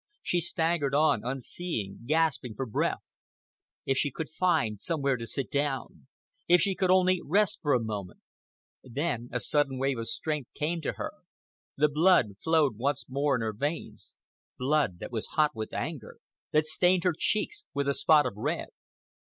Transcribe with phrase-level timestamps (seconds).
[0.23, 3.03] She staggered on, unseeing, gasping for breath.
[3.85, 6.07] If she could find somewhere to sit down!
[6.47, 8.19] If she could only rest for a moment!
[8.83, 11.13] Then a sudden wave of strength came to her,
[11.77, 16.17] the blood flowed once more in her veins—blood that was hot with anger,
[16.49, 18.69] that stained her cheeks with a spot of red.